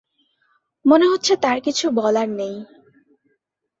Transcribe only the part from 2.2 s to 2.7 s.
নেই।